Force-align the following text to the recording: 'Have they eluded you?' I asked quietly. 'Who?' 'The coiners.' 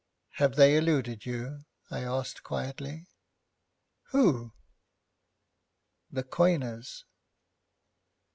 'Have 0.37 0.55
they 0.55 0.75
eluded 0.77 1.27
you?' 1.27 1.65
I 1.91 1.99
asked 2.01 2.41
quietly. 2.41 3.05
'Who?' 4.05 4.51
'The 6.09 6.23
coiners.' 6.23 7.05